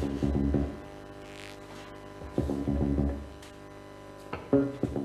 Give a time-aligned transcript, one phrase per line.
[0.00, 0.22] Thank
[4.52, 5.03] you.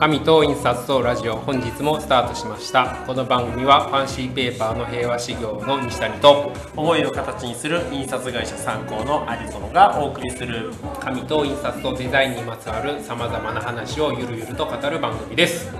[0.00, 3.04] 紙と印刷とラジオ本日もスタートしました。
[3.06, 10.72] この番組はファンシーペーパーの平和修行の西谷と思いを形にする印刷会社参考の有園がお送りする。
[11.00, 15.70] 紙と印刷とデザインにまつわるさまざまな話をゆるゆると語る番組です。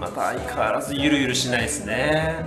[0.00, 2.46] また相変わらずゆるゆるしないですね。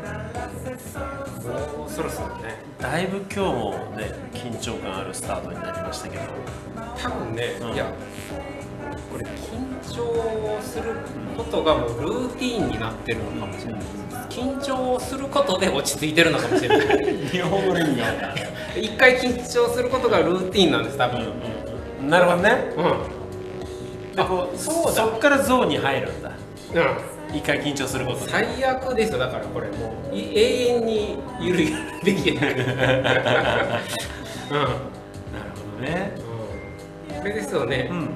[1.77, 2.63] もうそろそろね。
[2.79, 6.23] だいぶ今日もね緊張感あるスタートになりましたけど。
[6.98, 7.73] 多分ね、うん。
[7.73, 7.85] いや
[9.11, 10.95] これ緊張する
[11.37, 13.81] ことがもうルーティーンになってるのかもしれない
[14.29, 17.15] 緊張することで落ち着いてるのかもしれない。
[17.27, 18.39] 日本語の意味が分からな
[18.75, 21.33] い一回緊張することがルーティーンなんです多分。
[22.01, 24.15] うん、なるほどねうん。
[24.15, 24.91] でこうそうだ。
[25.03, 26.31] そっからゾーンに入るんだ
[26.73, 28.31] うん一回緊張することで。
[28.31, 29.20] 最悪ですよ。
[29.20, 32.51] だからこれもうい永遠にゆるゆるできない。
[32.55, 33.20] うん、なる
[34.51, 36.11] ほどね。
[37.09, 37.98] うん、これですよね、うん。
[38.03, 38.07] い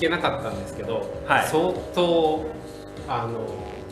[0.00, 1.46] けなかったんですけど、はい。
[1.46, 2.44] 相当
[3.08, 3.46] あの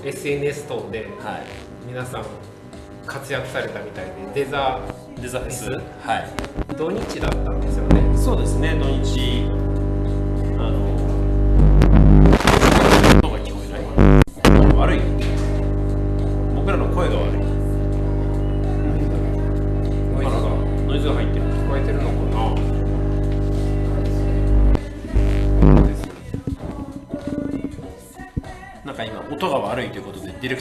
[0.05, 1.47] SNS 等ではい。
[1.87, 2.25] 皆さん
[3.07, 4.13] 活躍されたみたいで
[4.45, 4.81] デザ
[5.21, 5.71] デザフェス？
[5.71, 6.75] はい。
[6.77, 8.19] 土日だったんですよね。
[8.19, 9.47] そうですね土日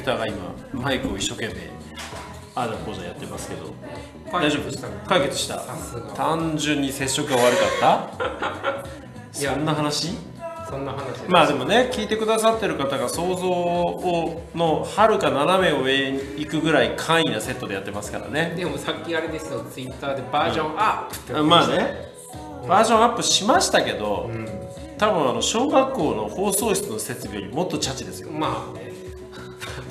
[0.07, 0.35] ターが今
[0.73, 1.53] マイクを一生懸命
[2.56, 3.72] ああだこうだやってますけど。
[4.31, 4.88] 大丈夫ですか？
[5.07, 5.59] 解決した。
[6.16, 8.09] 単純に接触が悪かっ
[8.81, 8.84] た？
[9.31, 10.13] そんな話？
[10.69, 18.53] そんな話まあでもね聞いてくださってる方が想像をのはるか斜め上に行くぐらい簡易なセットでやってますからね。
[18.57, 19.63] でもさっきあれですよ。
[19.72, 21.95] ツイッターでバージョンアップってあまあね
[22.68, 24.45] バージョンアップしましたけど、うん。
[24.97, 28.31] 多分あの小学校の放送室の設備よりもっとチャチですよ。
[28.31, 28.91] まあね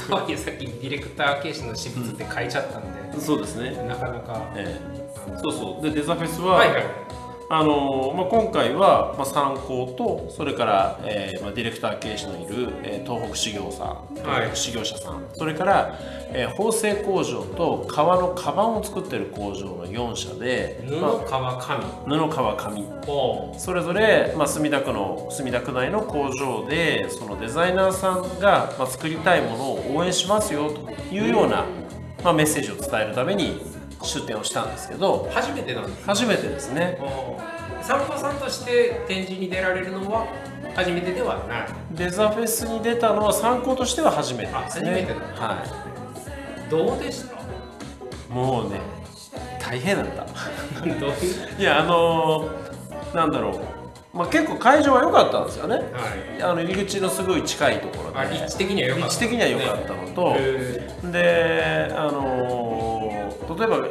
[0.07, 3.71] とはいえさっきディレクター形式の私物って書いちゃったんで、そうですね。
[3.87, 5.83] なかなかええそうそう。
[5.83, 6.85] でデザフェスは、はいはい
[7.49, 15.97] あのまあ、今回は、まあ、参考とそれから、えーまあ、ディレクター形式のいる、えー東北修行さん東北修行者さん、それから、
[16.33, 21.85] えー縫製工場と革のカバンを作ってる工場の4社で、布ま川紙。
[21.85, 21.89] あ、
[22.29, 22.83] 布革紙。
[23.07, 31.65] をそれぞれ、まあ、墨田区の墨田区内の工場でそのデザイナーさんが、まあ、作りたいものを応援しますよというような、
[32.25, 33.61] まあ、メッセージを伝えるために
[34.03, 36.99] 出展をしたんですけど初めてなんです初めてですね。
[37.83, 40.27] 参考さんとして展示に出られるのは
[40.75, 41.69] 初めてではない。
[41.93, 44.59] デザフェスに出たのは参考としては初めてですね。
[44.59, 45.65] あ初めてだは
[46.69, 47.37] どうでした？
[47.37, 47.39] い
[48.29, 48.81] もうね
[49.61, 50.25] 大変だった。
[51.59, 53.51] いやあのーなんだろ
[54.13, 55.77] う、まあ、結構会場は良かったんですよね。
[55.77, 55.83] は
[56.39, 56.43] い。
[56.43, 58.19] あの入り口のすごい近いところで。
[58.19, 62.96] あ立地的には良かった位置的には良かったのと、へであのー
[63.57, 63.87] 例えば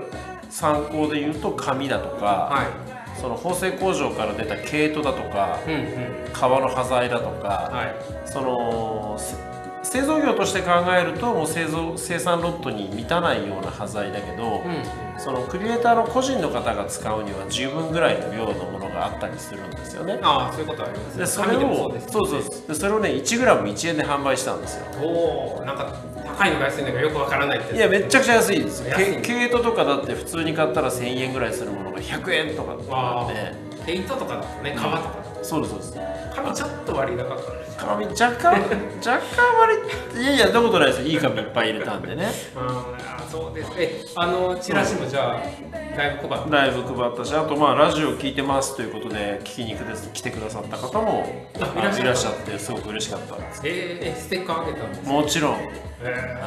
[0.49, 6.33] 参考で言うと紙だとか、ーはその縫製工場から出た毛糸だとかいうんうん。
[6.33, 7.95] 革の端材だとか、はい。
[8.29, 9.35] そのせ
[9.83, 15.19] 製造業として考えるともう製造生産ロットに満たないような端材だけど、うん。
[15.19, 20.19] そのクリエイターの個人の方が使うには十分ぐらいの量のものがあったりするんですよね。
[20.21, 24.85] ああそういうことありますでそれをそうそうそうでそれをね 1g1 円で販売したんですよ。
[25.01, 25.93] おおなんか
[26.37, 28.83] 高いのか安いのかよくわからないっていやめっちゃくちゃ安いです
[29.21, 33.39] 毛糸とかだって普通に買ったら1000円ぐらいするものが100円とかってなあって。
[33.39, 35.95] あ毛糸とかだとね革とかそうですそうです
[36.35, 39.21] 紙ちょっと割高かったです紙若干若干
[39.59, 39.73] 割
[40.15, 41.07] り いやいやそんなことないですよ。
[41.07, 42.31] いい紙いっぱい入れたんでね。
[42.55, 42.85] あ
[43.19, 43.71] あそうです。
[43.77, 49.75] えあのチラシもじゃあだいぶ配ったライブ配ったしあとまあラジオ聞いてますということで聞きに
[50.13, 51.25] 来てくださった方も
[51.59, 53.61] あいらっしゃってすごく嬉しかったです。
[53.63, 55.55] えー、えステッカーあげたんですもちろん。
[56.01, 56.43] え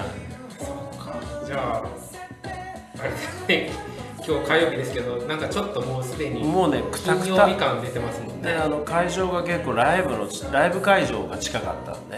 [0.59, 1.47] ー、そうか。
[1.47, 1.83] じゃあ
[3.01, 3.88] あれですね
[4.29, 8.43] 今日火曜日ですけどなんかちょっともうすでにもうねくた金曜くた日感出てますもんね。
[8.43, 12.17] であの会場が結構ライブのライブ会場が近かったんで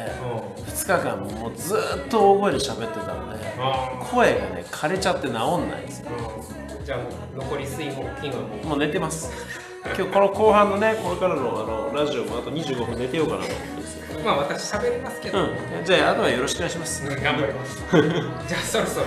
[0.58, 0.64] うん。
[0.64, 6.08] 2日間もうずーっと大声で喋ってたんであ声がね枯れちゃって治んないんですよ。
[6.10, 6.84] ーうん。
[6.84, 6.98] じゃあ
[7.36, 8.66] 残り水木金はもう。
[8.66, 9.30] もう寝てます。
[9.86, 14.20] 今日この後半のねこれからのあのラジオもあと25分寝てようかなと思ってるんですよ。
[14.24, 15.84] まあ私喋りますけど、うん。
[15.84, 17.08] じゃああとはよろしくお願いします。
[17.08, 17.78] 頑張ります。
[18.48, 19.06] じゃあそろそろ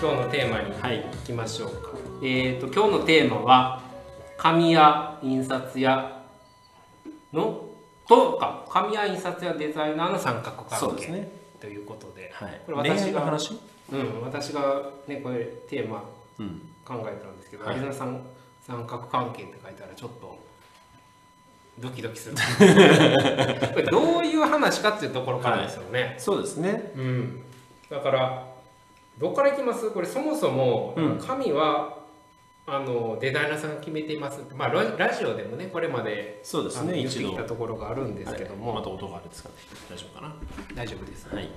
[0.00, 1.02] 今日のテーマにはい。
[1.02, 1.88] 行きましょうか、
[2.20, 3.80] えー、と今日のテーマは
[4.36, 6.20] 紙や印刷や
[7.32, 7.64] の
[8.08, 11.30] とか紙や印刷やデザイナーの三角関係、ね。
[11.60, 12.60] ということで、はい。
[12.66, 13.56] これ私が話？
[13.92, 16.02] うん、私がねこれテーマ
[16.40, 16.60] うん。
[16.84, 17.76] 考えたんですけど、はい。
[17.76, 18.22] 相沢さん
[18.66, 20.38] 三角関係って書いたらちょっと
[21.78, 22.34] ドキドキする。
[23.74, 26.92] これどういう話かっていうところからですよね、そうですね。
[26.96, 27.42] うん、
[27.88, 28.46] だから
[29.18, 29.90] どこからいきます？
[29.90, 31.18] これそもそもうん。
[31.18, 31.98] 紙は、
[32.70, 34.40] あのデザイナーさんが決めています。
[34.54, 38.76] まあララジオでもねこれまでそうですあの言ってね一度きたところがあるんですけども、はい。
[38.80, 39.54] また音があるんですかね。
[39.90, 40.34] 大丈夫かな
[40.74, 41.48] 大丈夫です、はい。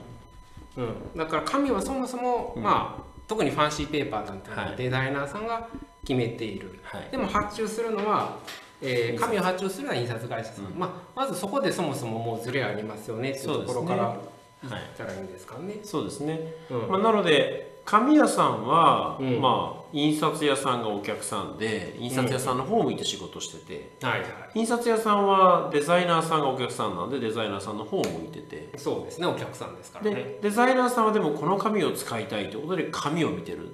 [0.77, 2.63] うん、だから紙はそもそも、うん。
[2.63, 4.77] まあ特にファンシーペーパーなんていうのははい。
[4.77, 5.67] デザイナーさんが
[6.07, 7.07] 決めている、はい。
[7.11, 8.37] でも発注するのは、
[8.81, 10.79] えー紙を発注するのは印刷会社さん、うん。
[10.79, 14.19] まあ、まずそこでそもそももうズレありますよねっていうところからね。
[14.63, 15.79] 言ったらいいんですかね。
[15.83, 16.87] そうですね、うん。
[16.87, 19.41] まあ、なので紙屋さんは、うん。
[19.41, 24.31] まあ印刷屋さんがお客さんで印刷屋さんの方を向いて仕事してて、はいはい。
[24.55, 28.77] 印刷屋さんはデザイナーさんがお客さんなんでデザイナーさんの方を向いてて。
[28.77, 30.15] そうですねお客さんですからね。
[30.15, 33.73] でデザイナーさんはでもこの紙を使いたいということで紙を見てるっ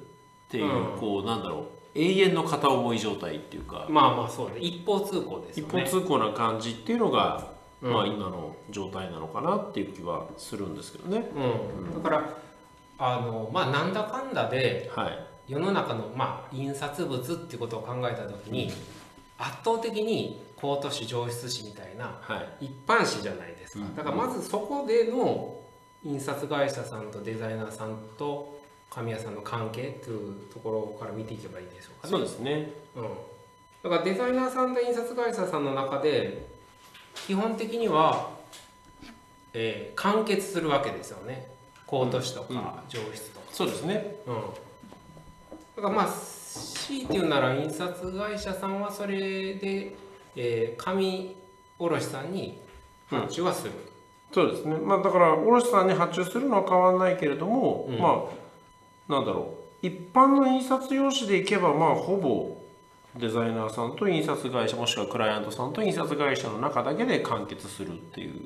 [0.49, 0.99] ていう、うん。
[0.99, 1.63] こうなんだろう。
[1.99, 4.59] 永遠の片思い状態っていうか、まあまあそうね。
[4.59, 5.83] 一方通行ですよね。
[5.83, 7.51] 一方通行な感じっていうのが、
[7.81, 7.93] うん。
[7.93, 11.29] まあ今の状態なのかなっていう気はするんですけどね。
[11.35, 12.46] うん、だから
[12.97, 18.71] あのまあなんだかんだではい、世の中の、まあ、印刷物っていうことを考えた時に
[19.37, 22.65] 圧倒的に高都市上質紙みたいなはい。
[22.65, 23.95] 一般紙じゃないですか、うん。
[23.95, 25.59] だからまずそこでの
[26.03, 28.59] 印刷会社さんとデザイナーさんと
[28.89, 32.11] 紙屋さんの関係っていうところから見ていけばいいでしょうかね。
[32.11, 32.71] そうですね。
[32.95, 33.03] うん、
[33.83, 36.47] だからデザイナーさんと印刷会社さんの中で
[37.25, 38.31] 基本的には、
[39.53, 41.56] えー完結するわけですよね
[41.87, 42.63] 高都市とうんうん。
[42.63, 43.47] か上質とか。
[43.51, 44.15] そうですね。
[44.27, 49.95] うん、だからまあ強いて言うなら印刷会社さんはそれで、
[50.35, 51.35] えー紙
[51.79, 52.59] 卸さんに
[53.07, 53.71] 発注はする、
[54.33, 54.75] そうですね。
[54.77, 57.99] まあだから卸さんに発注するのは変わらないけれども、うん。
[57.99, 58.25] ま
[59.09, 59.85] あなんだろう。
[59.85, 62.57] 一般の印刷用紙でいけばまあほぼ
[63.15, 68.41] デザイナーさんと印刷会社もしくはクライアントさんと印刷会社の中だけで完結するっていう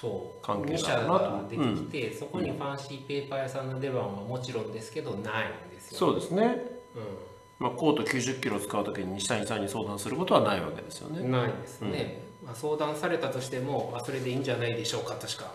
[0.00, 0.44] そう。
[0.44, 6.42] 関係2社なのかなとが出てきて、そこにファンシーペーパー屋さんの出番はもちろんですけどないんですよ、そうですね。
[6.94, 11.20] うまあコート90キロ使うときに西谷さんに相談することはないわけですよね。
[11.20, 15.52] ん、ないですね、まあ、相談されたとしてもあそれでいいんじゃないでしょうかとしか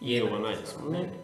[0.00, 0.92] 言いようがないですもん。
[0.92, 1.20] ね。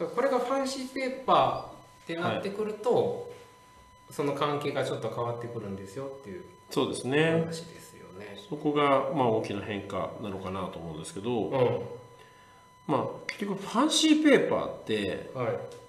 [0.00, 3.30] うん、これがファンシーペーパーってなってくると、
[4.10, 7.46] その関係がちょっと変わってくるんですよっていうそうですね。
[8.22, 8.38] ね。
[8.48, 11.80] そこがまあ大きな変化なのかなと思うんですけど、うん、
[12.86, 15.82] まあ結局ファンシーペーパーってはい。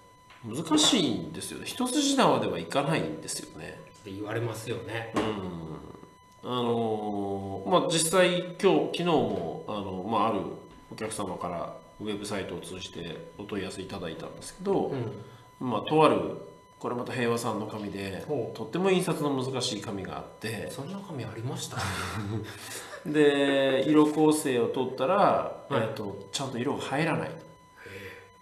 [0.46, 5.14] 難しいんですよね一筋縄ではいかないんですよねって言われますよね。
[5.16, 5.24] うん
[6.44, 10.42] あのーまあ実際今日昨日もあの、まあ、ある
[10.92, 14.92] お客様からウェブサイトを通じてお問い合わせいただいたんですけど、
[15.62, 16.36] うん、まあとある
[16.84, 21.78] これまた平和さんの紙でほとっても印刷の難しい紙があってそんな紙ありました？
[23.10, 27.32] で色構成を取ったら、はいえー、とちゃんと色が入らない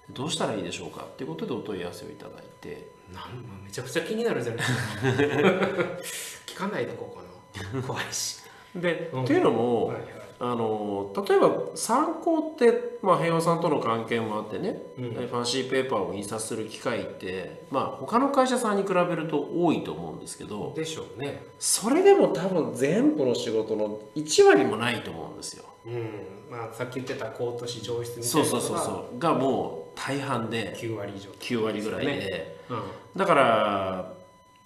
[0.09, 6.51] どうしたらいいでしょうかっていうことでお問い合わせをいただいてなんめちゃくちゃ気になるじゃないですか。
[6.51, 7.83] 聞かないでこうかな。
[7.83, 8.37] 怖いし。
[8.75, 10.20] で、うんっていうのも、はいはい。
[10.43, 21.43] あの例えば参考って、まあ、平和さんとの関係もあってね、うんファンシーペーパーを印刷する機会って、まあ、他の会社さんに比べると多いと思うんですけどでしょうね。
[21.59, 25.65] それでも多分全部の仕事の1割もないと思うんですよ。
[25.85, 26.09] うん。
[26.49, 31.29] まあさっき言ってた高都市上質みたそいうなそうそうそうがもう大半で9割以上。
[31.29, 32.83] 9割ぐらいで、ねうん。
[33.15, 34.13] だから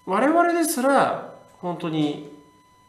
[0.06, 2.35] 我々ですら本当に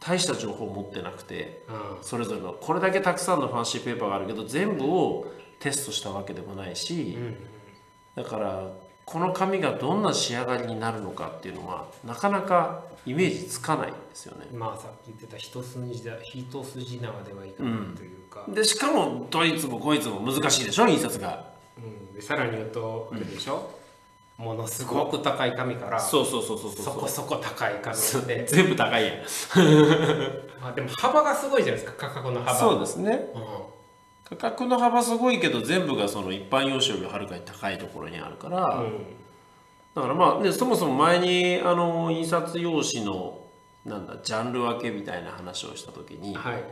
[0.07, 2.03] 大した情報を持ってなくてうん。
[2.03, 5.27] それぞれのこれだけたくさんのファンシーペーパーがあるけど全部を
[5.59, 7.35] テストしたわけでもないし、うん
[8.15, 8.71] だから
[9.05, 14.47] この紙がどんな仕上がりになるのかっていうのはなかなかイメージつかないんですよね。
[14.51, 21.53] まあさっき言ってた一筋だ一筋縄ではいかないというか、でしかもどいつもこいつも難しいでしょ印刷が。
[21.77, 23.76] うんでさらに言うとあれでしょ、
[24.37, 26.83] ものすごく高い紙からそうそうそうそうそう。
[26.85, 29.15] そこそこ高い紙で、 全部高いやん。
[30.61, 32.55] まあ、でも幅がすごいじゃないですか価格の幅。
[32.55, 33.31] そうですね。
[33.33, 34.37] うん。
[34.37, 39.15] 価格の幅すごいけど全部がその一般用紙よりはるかに高いところにあるから、うん。
[39.95, 43.39] だからまあ、ね、そもそも前にあの印刷用紙の
[43.85, 46.63] なんだジャンル分けみたいな話をした時にはい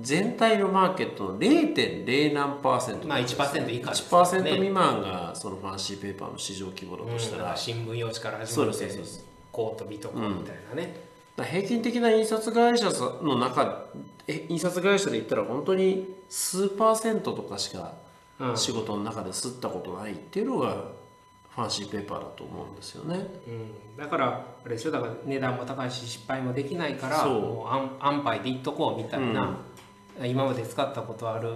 [0.00, 10.96] 全体のマーケットの0.0何パーセントまあ1%以下ですから1%ね未満がそのファンシーペーパーの市場規模だとしたら,、うん新聞用紙から始そうまってですそうですコートビトコンみたいなね、
[11.36, 12.90] 平均的な印刷会社
[13.22, 13.84] の中
[14.26, 17.92] え印刷会社で言ったら本当に数パーセントとかしか
[18.40, 20.84] うん仕事の中で吸ったことないっていうのが
[21.54, 23.26] ファンシーペーパーだと思うんですよね。
[23.46, 24.28] うん、だから
[24.64, 24.90] あれでしょ？
[24.90, 27.40] だから値段も高いし失敗もできないからそう。
[27.42, 29.58] もう安安牌でいっとこうみたいな、
[30.24, 31.54] 今まで使ったことある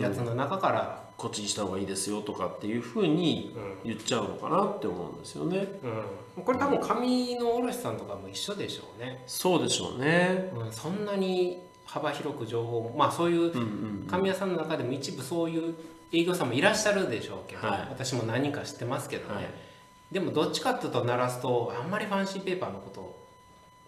[0.00, 5.66] やつの中から、こっちにした方がいいですよとかっていうふうに言っちゃうのかなって思うんですよね。
[6.36, 6.42] うん。
[6.44, 10.52] これ多分紙の卸さんとかも一緒でしょうね、そうでしょうね。
[10.54, 13.60] うん、そんなに幅広く情報まあそういううんう
[14.04, 14.06] ん。
[14.10, 15.74] 紙屋さんの中でも一部そういう
[16.12, 17.78] 営業さんもいらっしゃるでしょうけど、はい。
[17.88, 19.46] 私も何人か知ってますけどね、はい。
[20.12, 23.15] でもどっちかっていうと鳴らすとあんまりファンシーペーパーのこと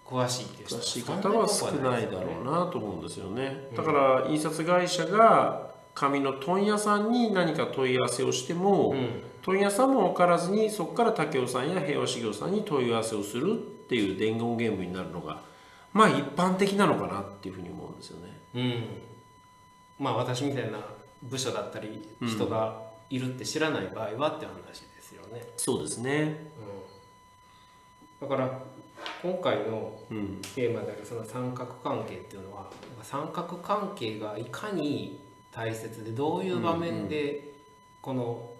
[0.09, 3.69] 詳しいっていう人詳しい方は少ないだろうなと思うんですよね。
[3.77, 13.57] だから印刷会社が紙の問屋さんに何か問い合わせをしても、うん問屋さんも分からずにそこから武雄さんや平和修行さんに問い合わせをするっ
[13.89, 15.41] ていう伝言ゲームになるのが
[15.95, 18.39] まあ一般的なのかなっていうふうに思うんですよね。
[18.55, 18.85] うん、
[19.99, 20.79] まあ私みたいな
[21.23, 26.51] 部署だったり人がいるって知らない場合はって話ですよね、そうですね。
[28.21, 28.61] だから
[29.23, 30.41] 今回のうん。
[30.55, 32.71] テーマであるその三角関係っていうのは
[33.03, 35.21] 三角関係がいかに
[35.53, 37.53] 大切でどういう場面で
[38.01, 38.51] この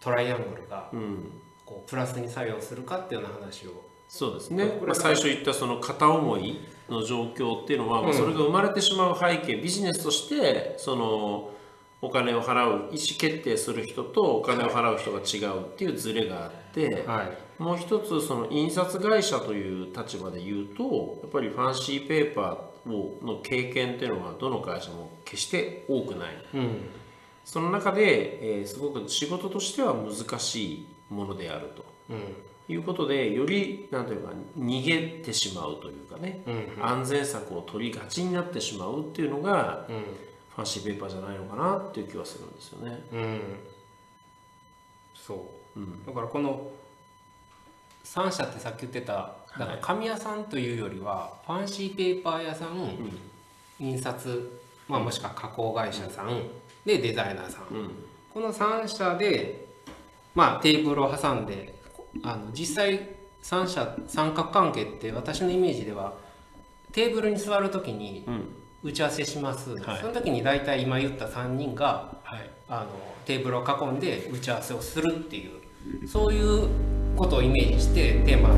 [0.00, 1.40] トライアングルがうん。
[1.68, 11.50] こうプラスに作用するかっていうような話をそうですねまあ、最初言ったその片思いの状況っていうのは、まあそれが生まれてしまう背景ビジネスとしてその
[12.00, 17.62] お金を払う意思決定する人とお金を払う人が違うっていうズレがあって、はい。
[17.62, 26.28] もう一つその印刷会社という立場で言うとやっぱりファンシーペーパーをの経験っていうのはどの会社も決して多くない。
[26.54, 26.80] うん。
[27.44, 31.84] その中で、えーすごく仕事としては難しいものであると。
[32.10, 32.36] うん。
[32.70, 36.84] いうことでよりなんというか逃げてしまうというかね、うん。
[36.84, 40.04] 安全策を取りがちになってしまうっていうのがうん
[40.58, 43.00] ファンシーペーパーじゃないのかなっていう気はするんですよね。
[43.12, 43.40] うん。
[45.14, 45.78] そう。
[45.78, 46.04] うん。
[46.04, 46.68] だからこの
[48.04, 52.98] 3社ってさっき言ってただから紙屋さんというよりはファンシーペーパー屋さん、
[53.78, 56.42] 印刷、まあ、もしくは加工会社さん、
[56.84, 57.90] でデザイナーさん、うん。
[58.34, 59.64] この3社で、
[60.34, 61.78] まあ、テーブルを挟んで
[62.24, 63.10] あの実際
[63.44, 66.14] 3社三角関係って私のイメージでは
[66.90, 70.00] テーブルに座る時にうん打ち合わせします、はい。
[70.00, 72.50] その時に大体今言った3人がはい。
[72.68, 72.86] あの
[73.24, 75.48] テーブルを囲んで打ち合わせをするってい
[76.02, 76.68] うそういう
[77.16, 78.50] ことをイメージしてテーマ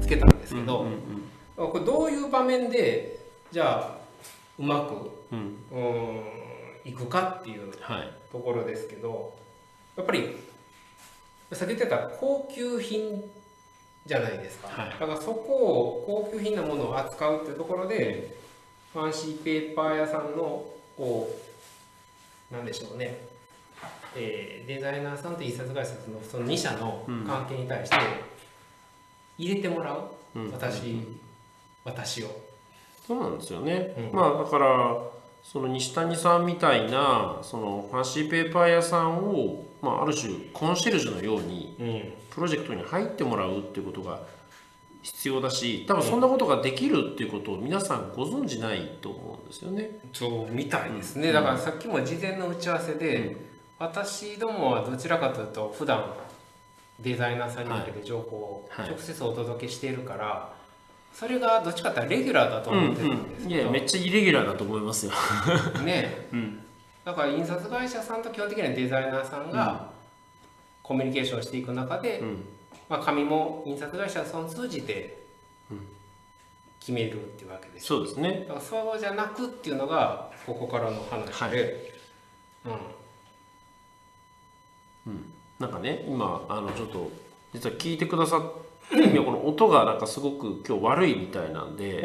[0.00, 0.86] つけたんですけど、
[1.56, 3.98] これどういう場面でじゃあ
[4.58, 5.56] うまくうん。
[5.72, 6.22] うーん
[6.84, 8.12] いくかっていうはい。
[8.30, 9.34] ところですけど
[9.96, 10.36] やっぱり
[11.52, 13.24] さっき言ってた高級品
[14.04, 14.90] じゃないですか、はい。
[14.90, 18.36] だからそこを高級品なものを扱うっていうところで
[18.96, 20.64] ファンシーペーパー屋さんの
[20.96, 21.28] こ
[22.50, 23.18] うなんでしょうね、
[24.16, 27.96] えーデザイナーさんと印刷会社のその2社の関係に対して
[29.36, 30.50] 入れてもらう、うん。
[30.50, 31.02] 私、
[31.84, 32.40] 私を。
[33.06, 34.16] そうなんですよね、うん。
[34.16, 34.96] まあだから
[35.42, 42.12] その西谷さんみたいなそのファンシーペーパー屋さんを、まあ、ある種コンシェルジュのようにうん。
[42.30, 44.20] プロジェクトに入ってもらうっていうことが
[45.06, 50.00] 必要だし多分そんなことができるっていうことを皆さんご存じないと思うんですよね。
[50.12, 53.36] そうみたいですね、だからさっきも事前の打ち合わせで、
[53.78, 56.12] 私どもはどちらかというと普段
[56.98, 58.88] デザイナーさんに向けて情報をはい。
[58.88, 60.52] 直接お届けしているから、
[61.14, 65.12] それがどっちかというとレギュラーだと思ってるんですいけど、やめっちゃイレギュラーだと思いますよ。
[65.84, 66.26] ね。
[66.34, 66.64] うん。
[67.04, 69.88] だから印刷会社さんと基本的にはデザイナーさんが
[70.82, 72.44] コミュニケーションしていく中で、うん
[72.88, 75.26] まあ、紙も印刷会社さ通じて
[76.80, 77.92] 決めるっていうわけです。
[77.92, 78.44] よそうですね。
[78.46, 81.92] だからそうじゃなくっていうのがここからの話で、
[85.06, 85.32] うん。
[85.58, 87.10] なんかね今あのちょっと
[87.52, 88.42] 実は聞いてくださっ
[88.90, 92.04] て この音がなんかすごく今日悪いみたいなんで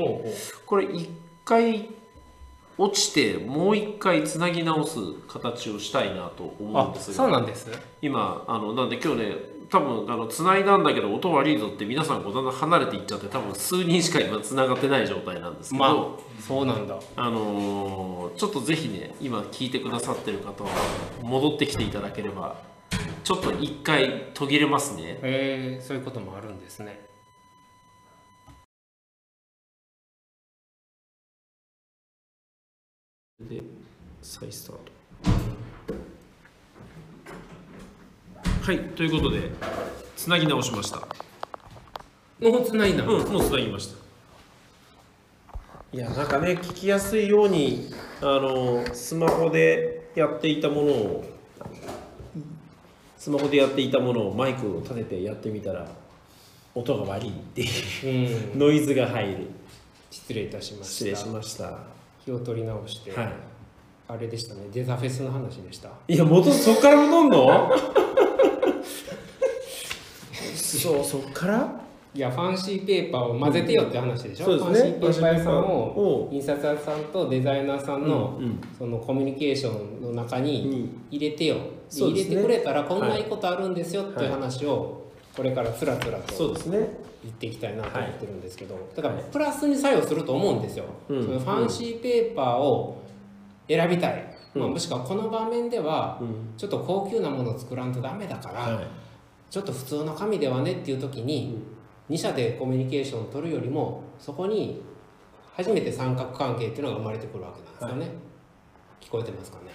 [0.66, 1.10] これ一
[1.46, 1.90] 回
[2.78, 4.98] 落ちてもう一回つなぎ直す
[5.28, 7.18] 形をしたいなと思うんあですが。
[7.18, 7.70] そうなんです。
[8.02, 9.36] 今あのなんで今日ね
[9.72, 17.00] 多分あの繋いだんだけど音悪いぞって皆さんこだんだん離れていっちゃって多分数人しか今繋がってない状態なんですけど、まあ、そうなんだ。
[17.16, 20.70] あのー、ちょっとぜひね今聞いてくださってる方は
[21.24, 22.58] 戻ってきていただければ
[23.24, 25.04] ちょっと一回途切れますね。
[25.04, 27.00] へえー、そういうこともあるんですね。
[33.40, 33.62] で
[34.22, 35.01] 再スタート。
[38.62, 39.50] はいということで
[40.16, 41.00] つなぎ直しました。
[42.40, 43.98] もうつないだ、うんもうつなぎました。
[45.94, 47.92] いやなんかね聞きやすいように
[48.22, 51.26] あのスマホでやっていたものを
[53.18, 55.88] スマホでやっていたものをマイクを立ててやってみたら
[56.76, 57.66] 音が悪いってい
[58.52, 59.48] ううん、ノイズが入る。
[60.12, 60.94] 失礼いたしました。
[60.94, 61.64] 失礼しました。
[61.64, 61.84] は
[62.24, 63.14] 気を取り直して、
[64.08, 64.68] あれでしたね。
[64.72, 65.90] デザフェスの話でした。
[66.08, 67.72] いいや元そっから戻んの？
[70.80, 71.04] そう。
[71.04, 71.82] そっから？
[72.14, 74.98] いやファンシーペーパーを混ぜてよって話でしょ、そうですね。
[75.00, 76.30] ファンシーペーパー屋さんをを。
[76.30, 78.62] 印刷屋さんとデザイナーさんの,、うんうん。
[78.78, 82.08] そのコミュニケーションの中に入れてよ、うですね。
[82.10, 86.80] 入れてくれたらこんないいことあるんですよっていう話をこれからつらつらとそうですね。
[87.24, 91.24] 言っていきたいなと思ってるんですけど、だからプラスに作用すると思うんですよ、うん。
[91.24, 93.02] そのファンシーペーパーを
[93.70, 94.62] 選びたい、うん。
[94.64, 96.58] まあ、もしくはこの場面ではうん。
[96.58, 98.88] ちょっと高級なものを作らんとダメだから、はい
[99.52, 101.62] ちょっと普通の紙ではねっていう時に、
[102.10, 104.82] 2社でコミュニケーションを取るよりもそこに
[105.56, 108.18] 初めて三角関係っていうのが生まれてくるわけなんですよね、
[109.02, 109.66] 聞こえてますかね？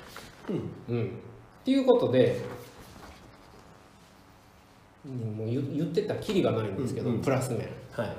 [0.89, 0.97] うん。
[0.97, 1.07] うん。
[1.07, 1.09] っ
[1.65, 2.41] ていうことで
[5.05, 7.23] うんもう言言ってたらきりがないんですけど、うんうん。
[7.23, 7.61] プラス面。
[7.93, 8.17] はい。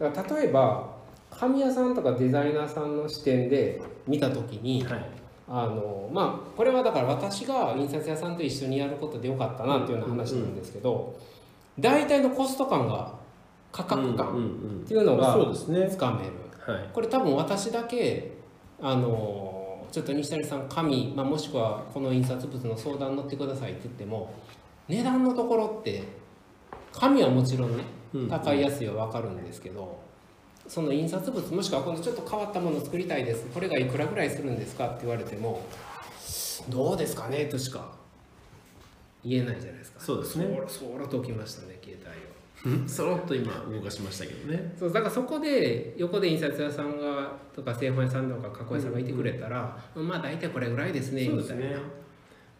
[0.00, 0.96] だから例えば
[1.30, 5.10] 紙屋さんとかデザイナーさんの視点で見た時に、はい
[5.50, 11.18] あのまあこれはだから私が印刷屋さんと一緒にやることでよかったなっていうような話なんですけど、
[11.78, 13.14] 大体のコスト感が
[13.72, 14.82] 価格うん感うん。
[14.84, 15.88] っていうのがそうですね。
[15.88, 16.32] つかめる、
[16.74, 16.88] はい。
[16.92, 18.32] これ多分私だけ
[18.80, 24.32] あのちょっと西谷さん紙、まあ、もしくはこの印刷物の相談乗ってくださいって言っても
[24.86, 26.02] 値段のところって
[26.92, 29.98] 紙はもちろんねうん高い安いは分かるんですけど、
[30.68, 33.46] その印刷物もしくは今度ちょっと変わったものを作りたいです。
[33.46, 35.64] これがいくらぐらいするんですかって言われても
[36.68, 37.92] どうですかねとしか
[39.24, 40.00] 言えないじゃないですか。
[40.00, 40.44] そうですね。
[40.44, 42.88] そろそろときましたね携帯を。
[42.88, 44.74] そろっと今動かしましたけどね。
[44.78, 51.42] そうだからそこで横で印刷屋さんがとか製本屋さんとか加工屋さんがいてくれたら、まあ大体これぐらいですねみたいな。
[51.42, 51.76] そうですね。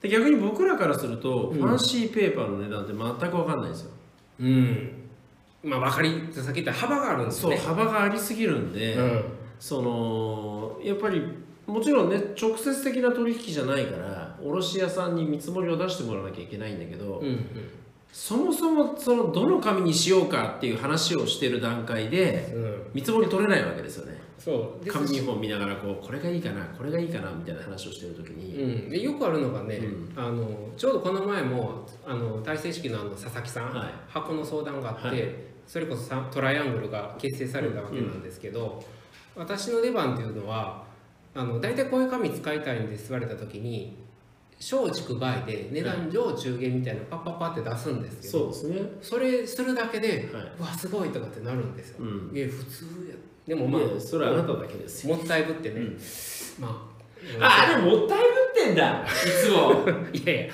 [0.00, 1.58] で逆に僕らからすると、うん。
[1.58, 3.90] ファンシーペーパーの値段って全く分かんないんですよ。
[4.40, 4.97] うん
[5.68, 9.24] まあ分かりさっき言った幅があるんですそうね幅がありすぎるんで、うん。
[9.58, 11.22] そのやっぱり
[11.66, 17.46] もちろんね直接的な取引じゃないから卸屋さんに見積もりを出してもらわなきゃいけないんだけど、うんうん。
[18.12, 22.82] そもそもそのどの紙にしようかっていう話をしてる段階でうん。
[22.94, 24.18] 見積もり取れないわけですよね。
[24.38, 24.86] そう。
[24.86, 33.88] 紙2本見ながらこうこれがいいかなこれがいいかなみたいな話をしてる時に、うん、でよくあるのがね、うあのちょうどこの前もあの大成式のあの佐々木さん、はい。
[34.08, 38.82] 箱の相談があって、はいそれこそさトライアングルが結成されたわけなんですけど、
[39.36, 40.82] 私の出番っていうのは
[41.34, 43.96] あの大体こういう紙使いたいんです言われた時に
[44.58, 48.90] 小畜梅で値段上中下みたいなパッパッパって出すんですけど、そうですね。
[49.02, 50.52] それするだけで、はい。
[50.58, 51.98] うわすごいとかってなるんですよ。
[52.00, 52.36] うん。
[52.36, 53.14] いや普通や。
[53.46, 55.14] でもまあ、いやそれはあなただけですよ。
[55.14, 55.98] もったいぶってね、うん。
[56.58, 59.02] まあでももったいぶってんだ。
[59.02, 59.06] い
[59.44, 59.84] つも。
[60.12, 60.52] いやいや、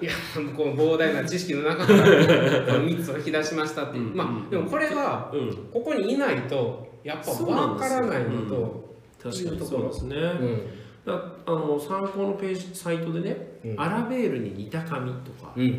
[0.00, 0.10] いや、
[0.56, 1.98] この膨大な知識の中から、
[2.66, 4.16] この3つを引き出しましたっていう、うん。
[4.16, 5.56] まあ、でもこれが、うん。
[5.72, 8.00] ここにいないと、やっぱそうなんわですよ。
[8.00, 8.86] からないのと、
[9.22, 10.60] 確かにそうですね、うん、
[11.04, 13.80] だあの参考のページサイトでね、うん。
[13.80, 15.72] アラベールに似た紙とかうん、うん、っ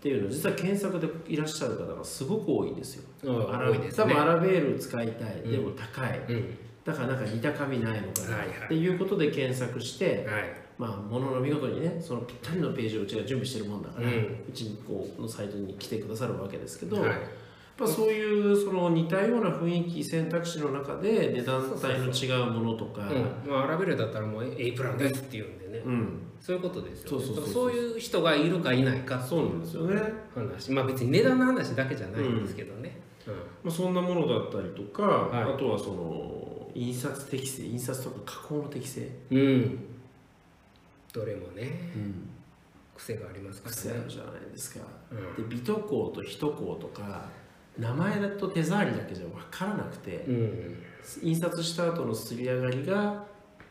[0.00, 3.04] ていうの実は検索でいらっしゃる方がすごく多いんですよ。
[3.24, 3.36] うん。
[3.46, 5.50] 多いですね多分アラベール使いたい、うん。
[5.50, 8.58] でも高い、うん、だからなんか似た紙ないのかなはいはい。
[8.66, 10.44] っていうことで検索して、はい、
[10.78, 17.18] まあものの見事にねそのぴったりのページをうちが準備してるもんだから、ううんちにこうのサイトに来てくださるわけですけど、はい、やっ
[17.76, 26.18] ぱそういうその似たような雰囲気選択肢の中で値段帯の違うものとか、うん、まあ、アラベルだったらもう A プランですって言うんでね、うん。
[26.40, 29.20] そういうことですよ、ね、そうそういう人がいるかいないか。
[29.20, 30.00] そういうなんですよね。
[30.34, 32.98] 話、まあ別に値段の話だけじゃないんですけどね。
[33.62, 35.54] まあ、そんなものだったりとか、はい。
[35.54, 39.78] あとはその印刷適正印刷とか加工の適正、うん、うん、
[41.12, 42.28] どれもね、うん、
[42.96, 44.04] 癖がありますから癖あね。
[44.04, 44.84] るじゃないですか。
[45.10, 45.48] うん。
[45.48, 47.28] で水戸港と一港とか
[47.78, 50.82] 名前だと手触りだけじゃ分からなくて、うん。
[51.22, 53.24] 印刷した後のすり上がりが、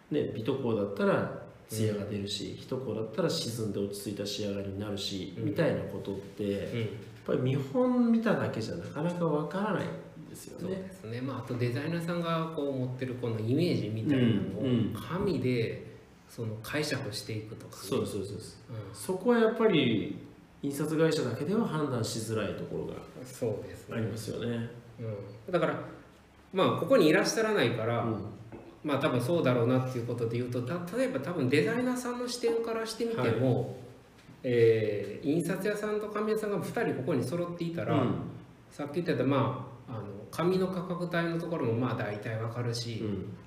[0.10, 5.46] ね、水戸港だったら艶が出るし、一港だったら沈んで落ち着いた仕上がりになるし、うん。
[5.46, 6.90] みたいなことってやっうん
[7.28, 9.84] ぱり見本見ただけじゃなかなか分からない。
[9.84, 9.88] ん
[10.40, 10.76] ですよそうね。
[10.78, 14.94] ですね、まあ、あとデザイナーさんがこう持ってるこのイメージみたいなのをうんうん。
[14.94, 15.86] 紙で
[16.30, 18.42] その解釈していくとか、ね、そうそうそうそうう
[18.94, 20.18] そこはやっぱり
[20.62, 24.70] 印刷会社だけでは判断しづらいところがん、そうですね、ありますよね。
[25.00, 25.80] うん、だから
[26.54, 28.26] まあここにいらっしゃらないから、うん。
[28.84, 33.78] まあ多分そうだろうなっていうことで言うとた例えば多分デザイナーさんの視点からしてみても、
[34.44, 38.14] えー印刷屋さんと紙屋さんが2人ここに揃っていたら、うん。
[38.72, 39.69] さっき言ってたまあ
[40.32, 43.04] 紙の価格帯のところもまあ大体わかるし、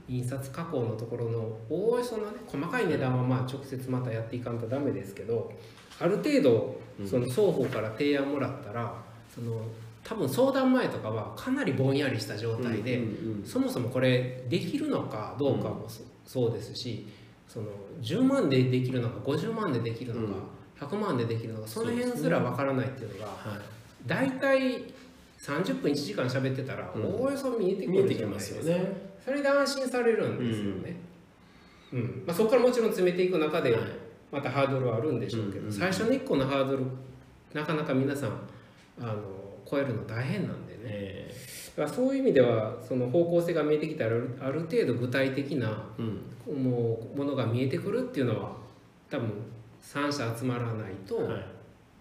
[0.08, 5.52] 印刷加工のところのおおよそのね細かい値段はまあ直接またやっていかんとダメですけど
[6.00, 8.94] ある程度その双方から提案もらったら、
[9.34, 9.60] その
[10.04, 17.08] 多分相談前とかはかなりぼんやりした状態で、うんうんそもそもこれできるのかどうかもそそうですし
[17.48, 17.66] その
[18.00, 20.34] 10万でできるのか50万でできるのか、
[20.80, 23.60] 100万でできるのかその辺すらわからないっていうのがはい。
[24.06, 24.82] 大体
[25.42, 27.04] 30分1時間喋ってたらうん。
[27.04, 28.70] おおよそ見えてくるじゃないてきまですすか。
[28.70, 28.92] よね。
[29.24, 30.96] それで安心されるんですよね。
[31.92, 32.22] うん。
[32.26, 33.82] まあ、そこからもちろん詰めていく中ではい。
[34.30, 36.84] またハードルはあるんでしょうけど、最初の1個のハードル
[37.52, 38.30] なかなか皆さん
[38.98, 39.16] あの
[39.70, 40.80] 超えるの大変なんでね。
[40.84, 41.34] え
[41.76, 46.02] だからそういう意味ではその方向性が見えてきたらある程度具体的なー
[46.48, 46.62] うん。
[46.64, 48.52] もうものが見えてくるっていうのは
[49.10, 49.30] 多分
[49.82, 51.44] 3社集まらないと、はい、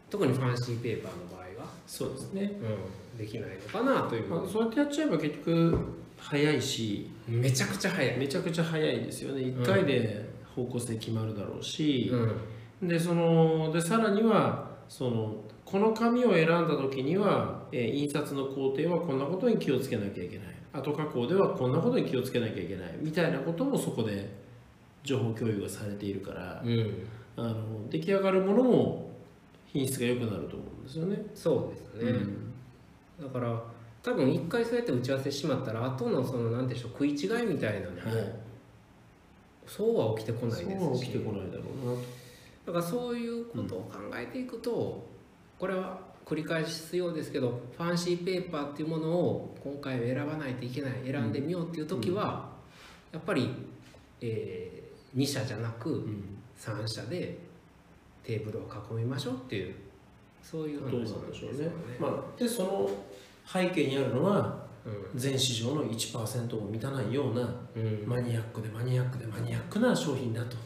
[0.10, 2.44] 特にファンシーペーパーの場合は、そうですね。
[2.44, 2.78] うん、
[3.18, 5.78] できないのかなという、まあ、そうやってやっちゃえば結局
[6.18, 8.18] 早いしめちゃくちゃ早い。
[8.18, 9.42] めちゃくちゃ早いですよね。
[9.42, 12.12] 1回で方向性決まるだろうし、
[12.82, 12.88] うん。
[12.88, 20.48] でそのでさらにはそのこの紙を選んだ時には、えー印刷の工程はこんなことに気をつけなきゃいけない。
[20.74, 22.96] 後加工ではこんなことに気をつけなきゃいけない。
[23.00, 24.30] みたいなこともそこで
[25.04, 27.08] 情報共有がされているからうん。
[27.38, 29.12] あの出来上がるものも
[29.66, 31.26] 品質が良くなると思うんですよね。
[31.34, 32.20] そうですね、
[33.22, 33.62] だから
[34.04, 38.34] 多分一回そうやって打ち合わせしまったら後のその何でしょう食い違いみたいなのも、はい。
[39.68, 40.80] そうは起きてこないですし。
[40.80, 42.02] そうは起きてこないだろうなと。
[42.66, 45.04] だからそういうことを考えていくと、
[45.60, 52.50] これは繰り返すようですけどファンシーペーパーっていうものを今回は選ばないといけない選んでみようっていう時は、
[53.12, 53.50] やっぱり、
[54.22, 54.84] え
[55.16, 56.38] 2社じゃなくうん。
[56.62, 57.40] 3社で
[58.24, 59.76] テーブルを囲みましょうっていう
[60.42, 61.72] そういう話どうなんでしょうね。
[62.00, 62.90] まあ、でその
[63.46, 67.42] 背景にあるのはうん全市場の1%を満たないような
[67.76, 68.04] うん。
[68.08, 70.58] マニアックでマニアックでマニアックな商品だと。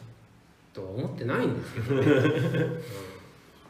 [0.72, 2.82] とは思ってないんですけどね、 うん。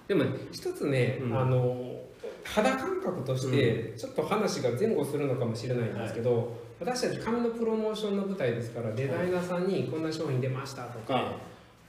[0.09, 1.39] でも一つね、うん。
[1.39, 2.01] あの
[2.43, 11.33] 肌感覚としてちょっと話が前後するのかもしれないんですけど、私たち紙のプロモーションの舞台ですからデザイナーさんにこんな商品出ましたとか、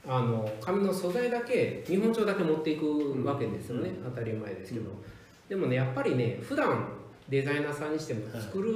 [0.06, 4.96] あの紙の素材だけ日本帳だけ持っていくわけですよね、当たり前ですけど、うん
[5.48, 6.86] でもねやっぱりね普段
[7.28, 8.74] デザイナーさんにしても作る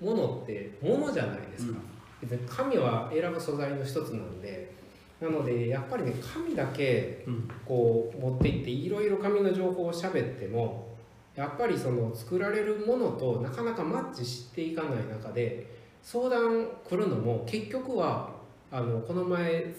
[0.00, 1.78] ものってものじゃないですか、
[2.22, 4.72] 別に紙は選ぶ素材の一つなんで。
[5.20, 7.48] なのでやっぱりね紙だけうん。
[7.64, 10.88] こう持っていっていろいろ紙の情報を喋っても
[11.34, 15.66] やっぱりその作られるものとなかなかマッチしていかない中で
[16.02, 18.30] 相談来るのも結局は
[18.70, 19.72] あのこの前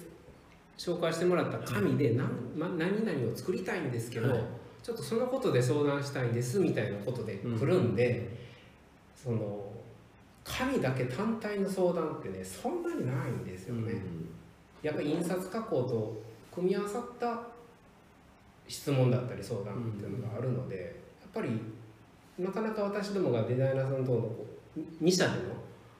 [0.78, 4.44] 紹介してもらった紙で何,、ま、何々を作りたいんですけど、はい。
[4.84, 8.38] ちょっとそのことで相談したいんですみたいなことで来るんで、
[9.16, 9.72] その
[10.44, 13.94] 紙だけ単体の相談ってねそんなにないんですよね。
[14.84, 16.22] やっぱり印刷加工と
[16.54, 17.42] 組み合わさった
[18.68, 21.50] 質問だったり相談っていうのがあるので、やっぱり
[22.38, 24.46] なかなか私どもがデザイナーさんとのこ
[24.78, 25.56] う2社での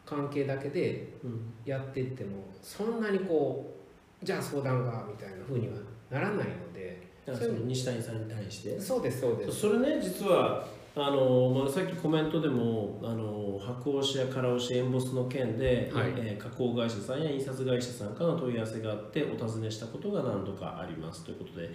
[0.06, 1.54] 関係だけでうん。
[1.66, 3.85] やっていってもそんなにこう
[4.24, 5.74] じゃあ相談がみたいな風には
[6.10, 8.80] ならないのでだからその西谷さんに対して？
[8.80, 9.60] そうですそうです。
[9.60, 16.14] それね実はあの、まあ、さっきコメントでもあの白押しや空押しエンボスの件で、はい。
[16.18, 21.70] えー加工会社さんや印刷会社さんからの問い合わせがあってお尋ねしたことが何度かありますということで、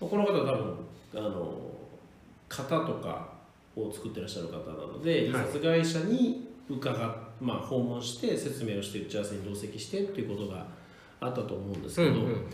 [0.00, 1.70] まあこの方は多分あの
[2.48, 3.28] 型とか
[3.76, 5.46] を作ってらっしゃる方なので、印はい。
[5.46, 10.66] 刷会社に伺っ、まあ、訪問して説明をして打ち合わせに同席してっていうことが
[11.24, 12.46] あったと思うんですけど、うんうんうん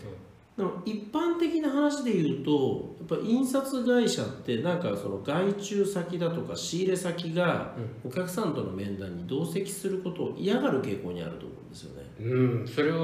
[0.57, 7.73] でも一般的な話で言うとやっぱ印刷会社ってなんかその外注先だとか仕入れ先が
[8.05, 12.03] お客さんとの面談に同席することを嫌がる傾向にあると思うんですよね。
[12.19, 12.97] うん、それは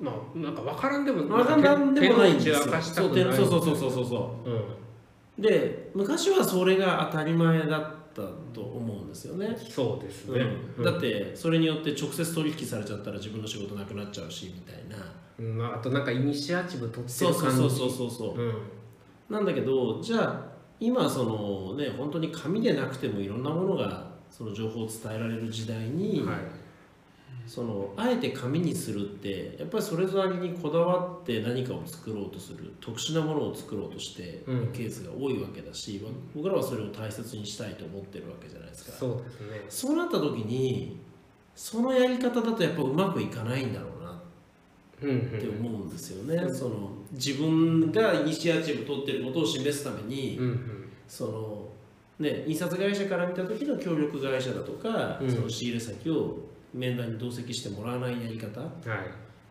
[0.00, 2.56] まあなんか分からんでもわかんなんでもないんですよ。
[2.56, 4.62] そうそうそうそうそうそうそうんう。
[5.38, 8.22] で昔はそれが当たり前だった
[8.54, 9.56] と思うんですよね。
[9.56, 10.40] そうですね、
[10.78, 15.04] うん、だってそれによって直接取引されちゃったら自分の仕事なくなっちゃうしみたいな。
[15.38, 15.58] うん。
[15.58, 17.56] まあ、あとなんかイニシアチブ取ってる感じ。
[17.56, 18.40] そうそうそうそうそう。
[18.40, 18.54] うん。
[19.30, 26.36] なんだけどじゃあ今そのね本当に紙でなくてもいろんなものがその情報を伝えられる時代に、はい
[27.46, 34.72] そのあえて紙にするってやっぱりそれぞれにこだわって何かを作ろうとする特殊なものを作ろうとしてうん。
[34.72, 36.02] ケースが多いわけだし、
[36.34, 38.92] 僕らはそれを大切にしたいと思ってるわけじゃないですか。
[38.92, 39.64] そうですね。
[39.68, 40.98] そうなった時に
[41.54, 44.22] そのやり方だとやっぱうまくいかないんだろうな
[45.02, 45.18] うんうん。
[45.18, 50.88] って思うんですよね、その自分がイニシアチブ取ってることを示すために、うんうん。
[51.06, 51.68] その
[52.18, 55.30] ね印刷会社から見た時の協力会社だとか、うん。
[55.30, 56.38] その仕入れ先を
[56.72, 58.74] 面談に同席してもらわないやり方っはい。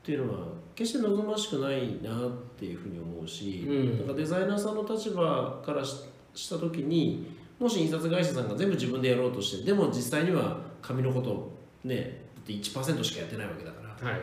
[0.04, 0.40] ていうのは
[0.74, 3.98] 決して望ましくないなっていうふうに思うし、うん。
[4.00, 5.96] だからデザイナーさんの立場からし
[6.34, 7.28] した時に
[7.60, 11.52] もし印刷会社さんが全部自分でやろうとしてでも実際には紙のこと
[11.84, 14.22] ねだって1%しかやってないわけだからはい。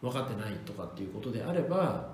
[0.00, 2.08] 分かってないとかっていうことであれば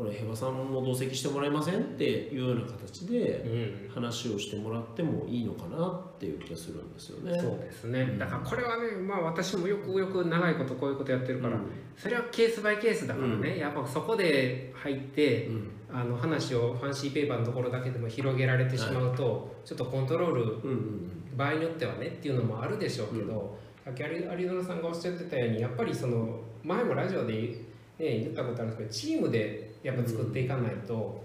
[0.00, 3.44] これ平和さんも同席してもらえませんっていうような形で
[3.86, 3.90] うん。
[3.90, 7.38] 話をしてもらってもいいのかなっていう気がするんですよね。
[7.38, 8.16] そうですね。
[8.18, 11.58] だからこれはねまあ私もよくよく長いことこういうことやってるから、
[11.98, 15.70] それはケースバイケースだからね、やっぱそこで入ってうん。
[15.92, 24.08] あの話をファンシーペーパーのところだけでも広げられてしまうと、ちょっとコントロールうんうん場合によってはねっていうのもあるでしょうけど、さっき有
[24.38, 27.58] 有園さんがおっしゃってたようにやっぱりその前もラジオで、ね、
[27.98, 31.22] 言ったことあるんですけどチームでやっぱ作っていかないと、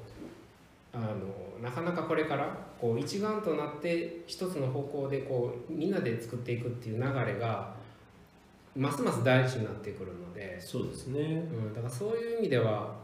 [0.93, 7.73] あのなかなかこれからこう一丸となって一つの方向でこうみんなで作っていくっていう流れが
[8.75, 11.19] ますます大事になってくるので、そうですね。
[11.19, 12.95] うん、だからそういう意味では、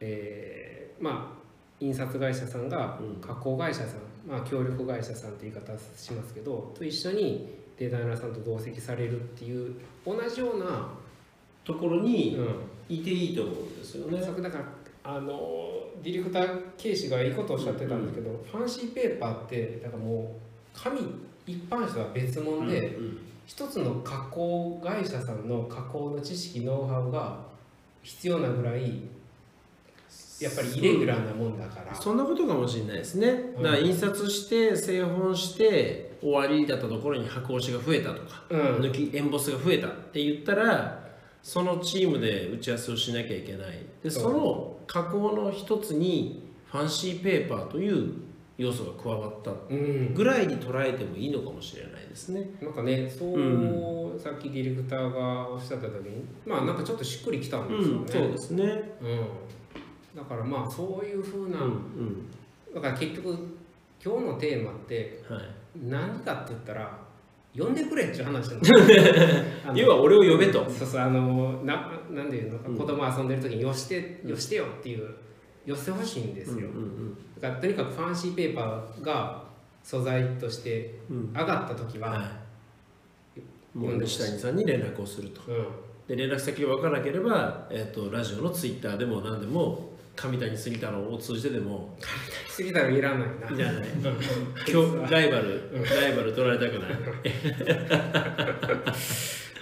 [0.00, 1.44] えーまあ
[1.80, 9.74] 印刷会社さんがうん加工会社さん、まあ、協力会社さんって言い方しますけどと一緒にデザイナーさんと同席されるっていう
[10.06, 10.88] 同じような、
[11.64, 14.22] ところにうん、いていいと思うんですよね。
[14.22, 14.64] そこだから
[15.04, 21.00] あのディレクター警視がいいことをおっしゃってたんですけど、ファンシーペーパーってだからもう紙
[21.46, 27.40] 一般紙とは別物で、うん一つの加工会社さんの加工の知識ノウハウが
[28.02, 29.02] 必要なぐらい
[30.40, 33.28] やっぱりイレギュラーなもんだから、そんなことかもしれないですね。
[33.28, 33.62] うん。
[33.62, 38.60] だから印刷して製本して終わりだったところに箱押しが増えたとか、うん。
[38.76, 41.04] 抜きエンボスが増えたって言ったら
[41.42, 43.78] そのチームで打ち合わせをしなきゃいけない。
[44.02, 48.12] でその加工の一つにファンシーペーパーという
[48.56, 52.50] 要素が加わったうん、ぐらいに捉えてもいいのかもしれないですね。
[52.62, 58.64] なんかねそう、さっきディレクターがおっしゃった時にまあなんかちょっとしっくりきたんですようん、そうね、ですね。
[59.02, 59.26] うん、
[60.16, 62.30] だからまあそういうふうな、うんうん。
[62.74, 63.36] だから結局
[64.04, 65.42] 今日のテーマってはい、
[65.82, 67.03] 何かって言ったら
[67.56, 68.60] 呼んでくれっていう話な
[69.74, 70.68] 要は俺を呼べと。
[70.68, 72.76] そうそうあのななんでいうのか、うん。
[72.76, 75.08] 子供遊んでる時によしてよしてよっていう
[75.64, 79.44] 寄せほしいんですよ、うんうんだからとにかくファンシーペーパーが
[79.82, 81.16] 素材としてうん。
[81.16, 82.30] うん上がった時は、は
[83.36, 85.40] い、もう西谷さんに連絡をすると。
[85.46, 85.66] うん。
[86.08, 91.96] で連絡先が分からなければ、えー、とラジオのツイッターでも何でも上谷杉太郎を通じてでも
[92.48, 93.56] 杉田はいらないな。
[93.56, 93.84] いらない。
[94.70, 96.92] 今日ライバルライバル取られたくない。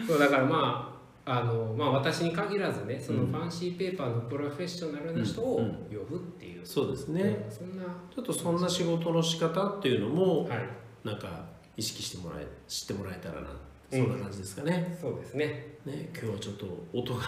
[0.07, 3.33] そうだからまああのまあ私に限らずねそのうん。
[3.33, 5.69] ファンシーペーパーのプロフェッショナルな人をうん。
[5.97, 7.23] 呼ぶっていう、そうですね。
[7.23, 7.51] うん。
[7.51, 7.85] そんな。
[8.15, 10.59] ちょっとそんな仕事の仕方っていうのもはい。
[11.05, 13.49] なんか意識してもらえ知ってもらえたらな
[13.91, 15.77] そんな感じですかね,、そうですね。
[15.85, 17.21] ね今日はちょっと音が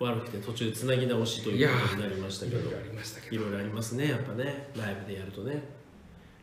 [0.00, 3.36] 悪くて途中つなぎ直しということになりましたけどいろいろありましたけど。
[3.36, 4.70] いろいろありますねやっぱね。
[4.76, 5.62] ライブでやるとね。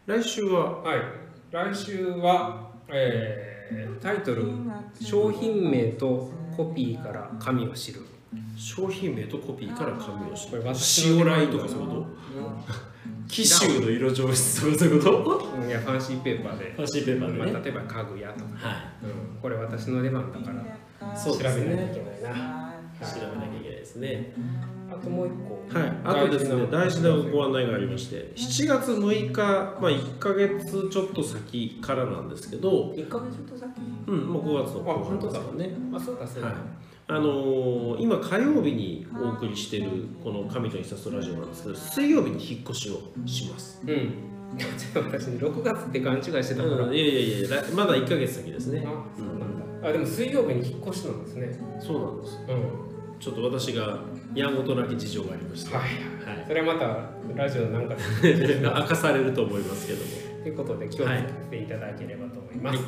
[0.05, 0.99] 来週ははい。
[1.51, 4.45] 来週は、えータイトル
[5.01, 8.01] 「商品名とコピーから神を知る。
[8.55, 12.05] 商品名とコピーから紙をしこれ私の塩ライとかそういうこと？
[13.27, 15.49] 紀州の色上質とかそういうこと？
[15.61, 15.67] うん。
[15.67, 17.51] いやファンシーペーパーで、ファンシーペーパーでね。
[17.51, 20.61] まあ、例えば家具屋とか、はうん、これ私の出番だから。
[21.13, 24.33] いそう調べないですねけないな、調べなきゃいけないですね。
[24.89, 25.57] あともう一個。
[25.79, 29.41] はいあとですね大事なご案内がありまして7月6日
[29.81, 33.69] まあ1か月ちょっと先からなんですけど1ヶ月と先？
[34.07, 35.75] うんもう5月の後半あ本当だですからね。
[35.93, 36.57] あそうだそうだ、はい。
[37.09, 43.81] あのー今火曜日にお送りしているこの「神と印刷ラジオ」なんですけど水曜日に引っ越しをします。
[43.85, 44.13] うん。
[44.95, 48.85] 私ね6月って勘違いしてたから、うん、いやいやいやらまだ1か月先ですね。
[48.85, 49.89] あそうなんだ。
[49.89, 51.59] あでも水曜日に引っ越しなんですね。
[51.81, 52.39] そうなんです。
[52.47, 52.86] うん
[53.19, 53.99] ちょっと私が
[54.33, 60.27] やんごとなき事情がありまして、はいはい、それはまたラジオなんかで 明かされると思いますけども。
[60.43, 62.77] ということで今日もせていただければと思います。
[62.77, 62.85] はい、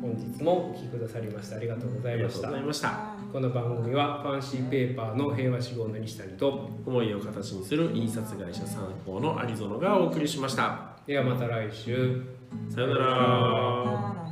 [0.00, 2.30] 本日もお聴きくださりましてありがとうございま
[2.72, 2.90] した。
[3.32, 10.92] この番組はファンシーペーパーの平和志望の西谷と思いを形にする印刷会社3考の有園がお送りしました。
[11.06, 12.22] ではまた来週。
[12.70, 14.22] さよなら。